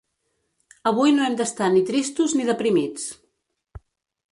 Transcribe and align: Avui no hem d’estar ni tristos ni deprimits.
Avui 0.91 1.13
no 1.17 1.25
hem 1.27 1.35
d’estar 1.41 1.67
ni 1.75 1.85
tristos 1.91 2.35
ni 2.39 2.49
deprimits. 2.51 3.07